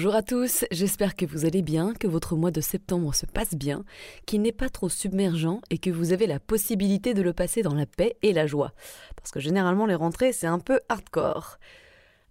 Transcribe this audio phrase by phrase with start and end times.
[0.00, 3.54] Bonjour à tous, j'espère que vous allez bien, que votre mois de septembre se passe
[3.54, 3.84] bien,
[4.24, 7.74] qu'il n'est pas trop submergent et que vous avez la possibilité de le passer dans
[7.74, 8.72] la paix et la joie.
[9.14, 11.58] Parce que généralement les rentrées c'est un peu hardcore.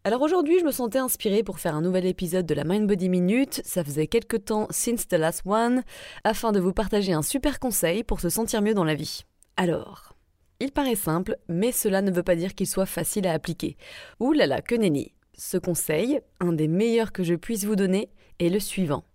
[0.03, 3.07] Alors aujourd'hui je me sentais inspirée pour faire un nouvel épisode de la Mind Body
[3.07, 5.83] Minute, ça faisait quelques temps since the last one,
[6.23, 9.25] afin de vous partager un super conseil pour se sentir mieux dans la vie.
[9.57, 10.15] Alors,
[10.59, 13.77] il paraît simple, mais cela ne veut pas dire qu'il soit facile à appliquer.
[14.19, 18.09] Ouh là là, que nenni ce conseil, un des meilleurs que je puisse vous donner,
[18.39, 19.05] est le suivant.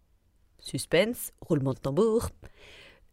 [0.58, 2.30] Suspense, roulement de tambour.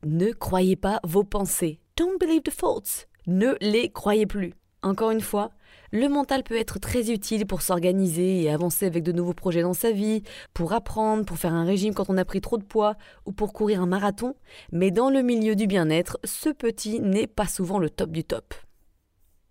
[0.05, 1.81] Ne croyez pas vos pensées.
[1.97, 3.07] Don't believe the thoughts.
[3.27, 4.53] Ne les croyez plus.
[4.81, 5.51] Encore une fois,
[5.91, 9.73] le mental peut être très utile pour s'organiser et avancer avec de nouveaux projets dans
[9.73, 10.23] sa vie,
[10.53, 13.51] pour apprendre, pour faire un régime quand on a pris trop de poids ou pour
[13.51, 14.35] courir un marathon,
[14.71, 18.55] mais dans le milieu du bien-être, ce petit n'est pas souvent le top du top.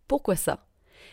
[0.08, 0.66] Pourquoi ça?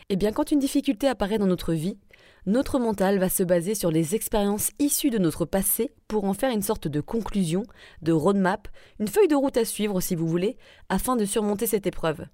[0.08, 1.98] Eh bien quand une difficulté apparaît dans notre vie,
[2.48, 6.50] notre mental va se baser sur les expériences issues de notre passé pour en faire
[6.50, 7.64] une sorte de conclusion,
[8.00, 8.68] de roadmap,
[8.98, 10.56] une feuille de route à suivre si vous voulez,
[10.88, 12.24] afin de surmonter cette épreuve.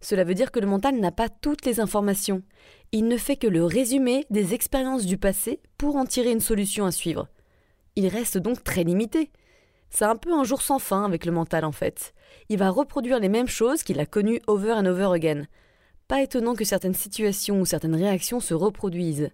[0.00, 2.42] Cela veut dire que le mental n'a pas toutes les informations.
[2.90, 6.84] Il ne fait que le résumé des expériences du passé pour en tirer une solution
[6.84, 7.28] à suivre.
[7.94, 9.30] Il reste donc très limité.
[9.90, 12.14] C'est un peu un jour sans fin avec le mental en fait.
[12.48, 15.44] Il va reproduire les mêmes choses qu'il a connues over and over again.
[16.08, 19.30] Pas étonnant que certaines situations ou certaines réactions se reproduisent.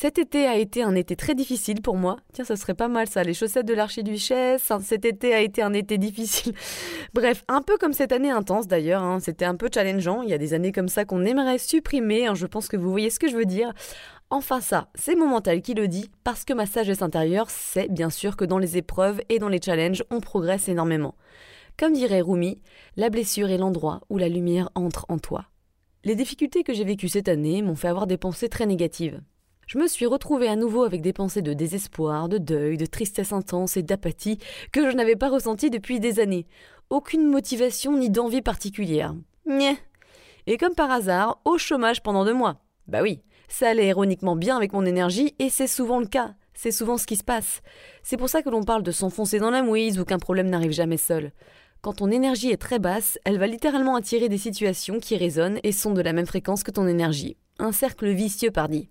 [0.00, 2.18] Cet été a été un été très difficile pour moi.
[2.32, 4.70] Tiens, ça serait pas mal ça, les chaussettes de l'archiduchesse.
[4.80, 6.52] Cet été a été un été difficile.
[7.14, 9.02] Bref, un peu comme cette année intense d'ailleurs.
[9.02, 9.18] Hein.
[9.18, 10.22] C'était un peu challengeant.
[10.22, 12.28] Il y a des années comme ça qu'on aimerait supprimer.
[12.28, 12.36] Hein.
[12.36, 13.72] Je pense que vous voyez ce que je veux dire.
[14.30, 18.08] Enfin ça, c'est mon mental qui le dit, parce que ma sagesse intérieure sait bien
[18.08, 21.16] sûr que dans les épreuves et dans les challenges, on progresse énormément.
[21.76, 22.60] Comme dirait Rumi,
[22.94, 25.46] la blessure est l'endroit où la lumière entre en toi.
[26.04, 29.20] Les difficultés que j'ai vécues cette année m'ont fait avoir des pensées très négatives
[29.68, 33.34] je me suis retrouvée à nouveau avec des pensées de désespoir, de deuil, de tristesse
[33.34, 34.38] intense et d'apathie
[34.72, 36.46] que je n'avais pas ressenties depuis des années.
[36.88, 39.14] Aucune motivation ni d'envie particulière.
[39.46, 39.76] Nyeh.
[40.46, 42.62] Et comme par hasard, au chômage pendant deux mois.
[42.86, 46.34] Bah oui, ça allait ironiquement bien avec mon énergie et c'est souvent le cas.
[46.54, 47.60] C'est souvent ce qui se passe.
[48.02, 50.72] C'est pour ça que l'on parle de s'enfoncer dans la mouise ou qu'un problème n'arrive
[50.72, 51.30] jamais seul.
[51.82, 55.72] Quand ton énergie est très basse, elle va littéralement attirer des situations qui résonnent et
[55.72, 57.36] sont de la même fréquence que ton énergie.
[57.58, 58.88] Un cercle vicieux, pardi.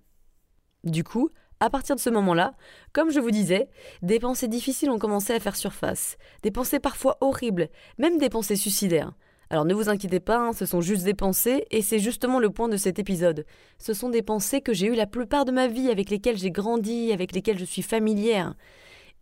[0.87, 2.53] Du coup, à partir de ce moment-là,
[2.93, 3.67] comme je vous disais,
[4.01, 7.67] des pensées difficiles ont commencé à faire surface, des pensées parfois horribles,
[7.97, 9.11] même des pensées suicidaires.
[9.49, 12.49] Alors ne vous inquiétez pas, hein, ce sont juste des pensées, et c'est justement le
[12.49, 13.45] point de cet épisode.
[13.79, 16.51] Ce sont des pensées que j'ai eues la plupart de ma vie, avec lesquelles j'ai
[16.51, 18.55] grandi, avec lesquelles je suis familière.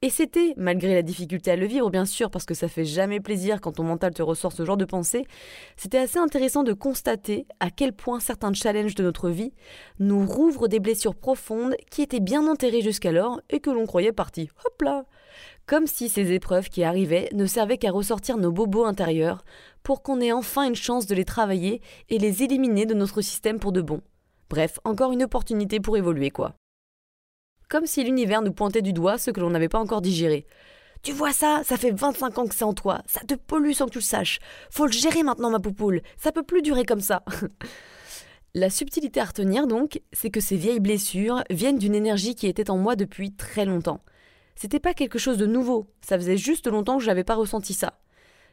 [0.02, 3.20] Et c'était, malgré la difficulté à le vivre bien sûr, parce que ça fait jamais
[3.20, 5.26] plaisir quand ton mental te ressort ce genre de pensée,
[5.78, 9.54] c'était assez intéressant de constater à quel point certains challenges de notre vie
[10.00, 14.50] nous rouvrent des blessures profondes qui étaient bien enterrées jusqu'alors et que l'on croyait parties.
[14.66, 15.06] Hop là
[15.66, 19.46] Comme si ces épreuves qui arrivaient ne servaient qu'à ressortir nos bobos intérieurs
[19.82, 23.60] pour qu'on ait enfin une chance de les travailler et les éliminer de notre système
[23.60, 24.02] pour de bon.
[24.50, 26.54] Bref, encore une opportunité pour évoluer quoi
[27.70, 30.46] comme si l'univers nous pointait du doigt ce que l'on n'avait pas encore digéré.
[31.04, 33.02] Tu vois ça Ça fait 25 ans que c'est en toi.
[33.06, 34.40] Ça te pollue sans que tu le saches.
[34.72, 36.02] Faut le gérer maintenant, ma poupoule.
[36.18, 37.24] Ça peut plus durer comme ça.
[38.56, 42.70] La subtilité à retenir donc, c'est que ces vieilles blessures viennent d'une énergie qui était
[42.70, 44.00] en moi depuis très longtemps.
[44.56, 47.74] C'était pas quelque chose de nouveau, ça faisait juste longtemps que je n'avais pas ressenti
[47.74, 48.00] ça.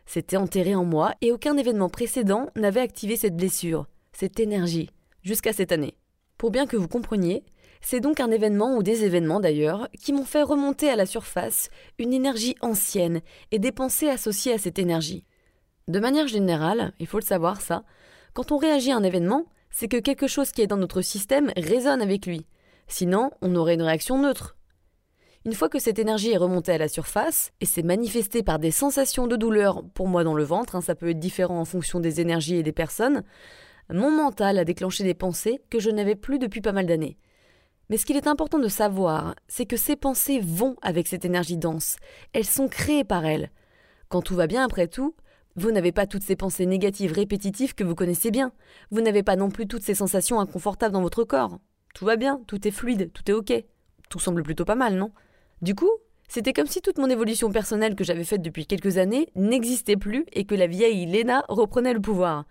[0.04, 4.90] C'était enterré en moi et aucun événement précédent n'avait activé cette blessure, cette énergie,
[5.22, 5.94] jusqu'à cette année.
[6.36, 7.44] Pour bien que vous compreniez,
[7.82, 11.68] c'est donc un événement ou des événements d'ailleurs qui m'ont fait remonter à la surface
[11.98, 13.20] une énergie ancienne
[13.50, 15.24] et des pensées associées à cette énergie.
[15.88, 17.84] De manière générale, il faut le savoir ça,
[18.34, 21.52] quand on réagit à un événement, c'est que quelque chose qui est dans notre système
[21.56, 22.46] résonne avec lui.
[22.86, 24.56] Sinon, on aurait une réaction neutre.
[25.44, 28.70] Une fois que cette énergie est remontée à la surface, et s'est manifestée par des
[28.70, 31.98] sensations de douleur, pour moi dans le ventre, hein, ça peut être différent en fonction
[31.98, 33.24] des énergies et des personnes,
[33.90, 37.18] mon mental a déclenché des pensées que je n'avais plus depuis pas mal d'années.
[37.92, 41.58] Mais ce qu'il est important de savoir, c'est que ces pensées vont avec cette énergie
[41.58, 41.96] dense.
[42.32, 43.50] Elles sont créées par elle.
[44.08, 45.14] Quand tout va bien après tout,
[45.56, 48.52] vous n'avez pas toutes ces pensées négatives répétitives que vous connaissez bien.
[48.92, 51.58] Vous n'avez pas non plus toutes ces sensations inconfortables dans votre corps.
[51.94, 53.62] Tout va bien, tout est fluide, tout est ok.
[54.08, 55.12] Tout semble plutôt pas mal, non?
[55.60, 55.90] Du coup,
[56.28, 60.24] c'était comme si toute mon évolution personnelle que j'avais faite depuis quelques années n'existait plus
[60.32, 62.46] et que la vieille Lena reprenait le pouvoir.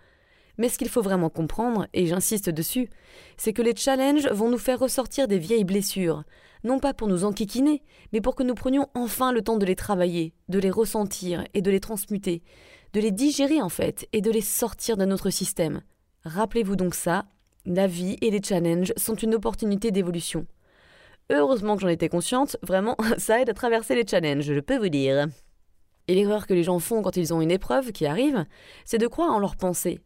[0.62, 2.88] Mais ce qu'il faut vraiment comprendre, et j'insiste dessus,
[3.36, 6.22] c'est que les challenges vont nous faire ressortir des vieilles blessures,
[6.62, 7.82] non pas pour nous enquiquiner,
[8.12, 11.62] mais pour que nous prenions enfin le temps de les travailler, de les ressentir et
[11.62, 12.44] de les transmuter,
[12.92, 15.82] de les digérer en fait, et de les sortir de notre système.
[16.24, 17.24] Rappelez-vous donc ça,
[17.66, 20.46] la vie et les challenges sont une opportunité d'évolution.
[21.28, 24.90] Heureusement que j'en étais consciente, vraiment, ça aide à traverser les challenges, je peux vous
[24.90, 25.26] dire.
[26.06, 28.46] Et l'erreur que les gens font quand ils ont une épreuve qui arrive,
[28.84, 29.98] c'est de croire en leurs pensées.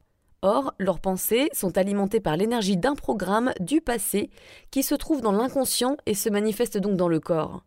[0.43, 4.31] Or, leurs pensées sont alimentées par l'énergie d'un programme du passé
[4.71, 7.65] qui se trouve dans l'inconscient et se manifeste donc dans le corps.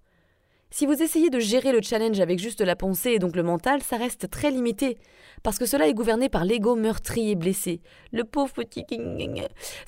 [0.71, 3.81] Si vous essayez de gérer le challenge avec juste la pensée et donc le mental,
[3.81, 4.99] ça reste très limité,
[5.41, 7.81] parce que cela est gouverné par l'ego meurtri et blessé.
[8.11, 8.85] Le pauvre petit...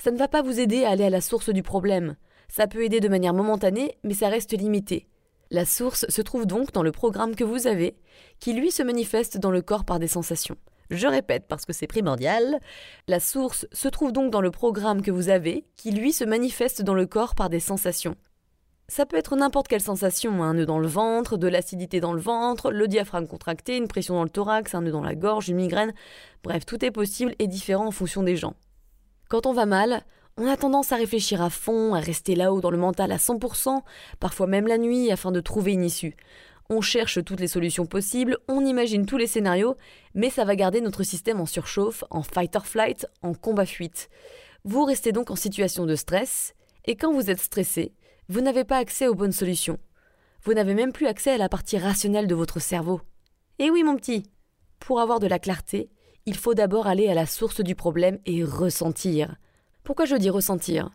[0.00, 2.16] Ça ne va pas vous aider à aller à la source du problème.
[2.48, 5.06] Ça peut aider de manière momentanée, mais ça reste limité.
[5.52, 7.94] La source se trouve donc dans le programme que vous avez,
[8.40, 10.56] qui lui se manifeste dans le corps par des sensations.
[10.92, 12.60] Je répète parce que c'est primordial.
[13.08, 16.82] La source se trouve donc dans le programme que vous avez, qui lui se manifeste
[16.82, 18.14] dans le corps par des sensations.
[18.88, 22.20] Ça peut être n'importe quelle sensation, un nœud dans le ventre, de l'acidité dans le
[22.20, 25.56] ventre, le diaphragme contracté, une pression dans le thorax, un nœud dans la gorge, une
[25.56, 25.94] migraine.
[26.44, 28.52] Bref, tout est possible et différent en fonction des gens.
[29.30, 30.02] Quand on va mal,
[30.36, 33.80] on a tendance à réfléchir à fond, à rester là-haut dans le mental à 100%,
[34.20, 36.16] parfois même la nuit, afin de trouver une issue.
[36.74, 39.76] On cherche toutes les solutions possibles, on imagine tous les scénarios,
[40.14, 44.08] mais ça va garder notre système en surchauffe, en fight or flight, en combat-fuite.
[44.64, 46.54] Vous restez donc en situation de stress,
[46.86, 47.92] et quand vous êtes stressé,
[48.30, 49.78] vous n'avez pas accès aux bonnes solutions.
[50.44, 53.02] Vous n'avez même plus accès à la partie rationnelle de votre cerveau.
[53.58, 54.22] Eh oui, mon petit
[54.78, 55.90] Pour avoir de la clarté,
[56.24, 59.36] il faut d'abord aller à la source du problème et ressentir.
[59.84, 60.88] Pourquoi je dis ressentir?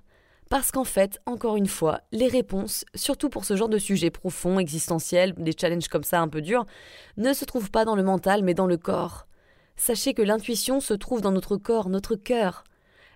[0.50, 4.60] Parce qu'en fait, encore une fois, les réponses, surtout pour ce genre de sujet profond,
[4.60, 6.66] existentiel, des challenges comme ça un peu durs,
[7.18, 9.28] ne se trouvent pas dans le mental mais dans le corps.
[9.76, 12.64] Sachez que l'intuition se trouve dans notre corps, notre cœur.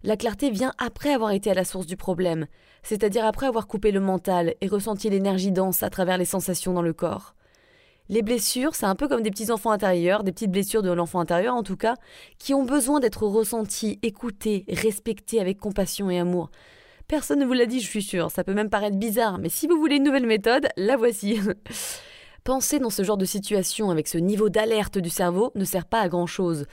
[0.04, 2.48] La clarté vient après avoir été à la source du problème,
[2.84, 6.82] c'est-à-dire après avoir coupé le mental et ressenti l'énergie dense à travers les sensations dans
[6.82, 7.36] le corps.
[8.10, 11.22] Les blessures, c'est un peu comme des petits enfants intérieurs, des petites blessures de l'enfant
[11.22, 11.96] intérieur en tout cas,
[12.40, 16.50] qui ont besoin d'être ressenties, écoutées, respectées avec compassion et amour.
[17.12, 19.68] Personne ne vous l'a dit, je suis sûre, ça peut même paraître bizarre, mais si
[19.68, 21.38] vous voulez une nouvelle méthode, la voici.
[22.46, 26.00] Penser dans ce genre de situation avec ce niveau d'alerte du cerveau ne sert pas
[26.00, 26.68] à grand chose.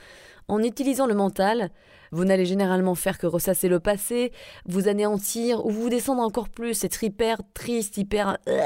[0.47, 1.71] En utilisant le mental,
[2.13, 4.31] vous n'allez généralement faire que ressasser le passé,
[4.65, 8.37] vous anéantir ou vous descendre encore plus, être hyper triste, hyper...
[8.47, 8.61] Euh.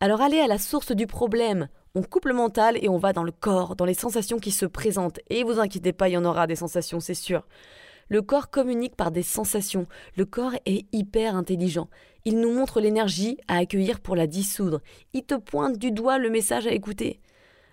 [0.00, 1.68] Alors allez à la source du problème.
[1.94, 4.64] On coupe le mental et on va dans le corps, dans les sensations qui se
[4.64, 5.20] présentent.
[5.28, 7.44] Et vous inquiétez pas, il y en aura des sensations, c'est sûr.
[8.12, 9.86] Le corps communique par des sensations.
[10.18, 11.88] Le corps est hyper intelligent.
[12.26, 14.82] Il nous montre l'énergie à accueillir pour la dissoudre.
[15.14, 17.22] Il te pointe du doigt le message à écouter.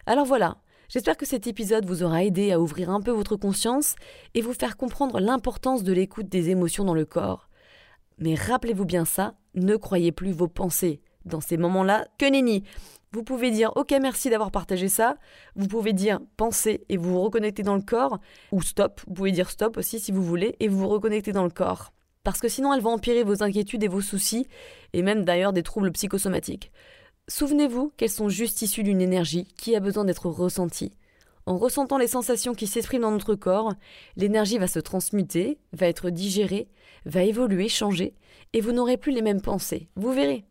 [0.06, 0.56] Alors voilà,
[0.88, 3.96] J'espère que cet épisode vous aura aidé à ouvrir un peu votre conscience
[4.34, 7.50] et vous faire comprendre l'importance de l'écoute des émotions dans le corps.
[8.18, 11.02] Mais rappelez-vous bien ça, ne croyez plus vos pensées.
[11.26, 12.64] Dans ces moments-là, que nenni
[13.12, 15.18] Vous pouvez dire OK merci d'avoir partagé ça,
[15.56, 18.20] vous pouvez dire pensez et vous vous reconnectez dans le corps,
[18.52, 21.44] ou stop, vous pouvez dire stop aussi si vous voulez, et vous vous reconnectez dans
[21.44, 21.92] le corps.
[22.24, 24.48] Parce que sinon elle va empirer vos inquiétudes et vos soucis,
[24.94, 26.72] et même d'ailleurs des troubles psychosomatiques.
[27.28, 30.92] Souvenez-vous qu'elles sont juste issues d'une énergie qui a besoin d'être ressentie.
[31.48, 33.74] En ressentant les sensations qui s'expriment dans notre corps,
[34.18, 36.68] l'énergie va se transmuter, va être digérée,
[37.06, 38.14] va évoluer, changer,
[38.54, 39.88] et vous n'aurez plus les mêmes pensées.
[39.96, 40.46] Vous verrez.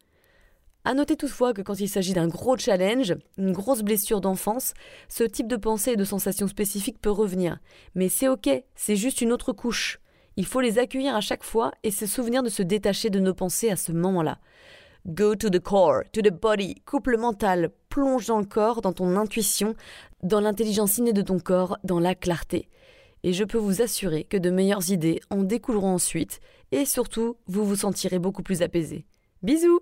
[0.85, 4.75] À noter toutefois que quand il s'agit d'un gros challenge, une grosse blessure d'enfance,
[5.09, 7.59] ce type de pensée et de sensations spécifiques peut revenir.
[7.95, 10.01] Mais c'est ok, c'est juste une autre couche.
[10.37, 13.35] Il faut les accueillir à chaque fois et se souvenir de se détacher de nos
[13.35, 14.39] pensées à ce moment-là.
[15.07, 19.17] Go to the core, to the body, couple mental, plonge dans le corps, dans ton
[19.17, 19.75] intuition,
[20.23, 22.69] dans l'intelligence innée de ton corps, dans la clarté.
[23.25, 27.65] Et je peux vous assurer que de meilleures idées en découleront ensuite, et surtout, vous
[27.65, 29.07] vous sentirez beaucoup plus apaisé.
[29.43, 29.81] Bisous